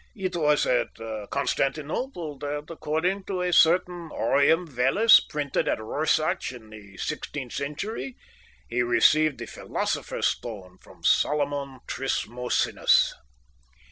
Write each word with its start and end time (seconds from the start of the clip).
It 0.15 0.35
was 0.35 0.65
at 0.65 0.97
Constantinople 1.29 2.39
that, 2.39 2.71
according 2.71 3.25
to 3.25 3.43
a 3.43 3.53
certain 3.53 4.09
aureum 4.11 4.65
vellus 4.65 5.19
printed 5.19 5.67
at 5.67 5.79
Rorschach 5.79 6.51
in 6.53 6.71
the 6.71 6.97
sixteenth 6.97 7.53
century, 7.53 8.17
he 8.67 8.81
received 8.81 9.37
the 9.37 9.45
philosopher's 9.45 10.25
stone 10.25 10.79
from 10.81 11.03
Solomon 11.03 11.81
Trismosinus. 11.85 13.13